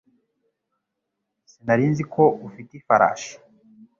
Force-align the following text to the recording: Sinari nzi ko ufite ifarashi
Sinari 1.51 1.85
nzi 1.91 2.03
ko 2.13 2.23
ufite 2.47 2.71
ifarashi 2.79 3.33